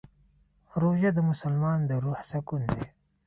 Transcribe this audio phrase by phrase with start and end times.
[0.81, 2.85] روژه د مسلمان د روح سکون دی.